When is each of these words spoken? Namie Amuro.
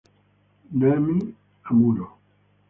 Namie 0.79 1.21
Amuro. 1.69 2.05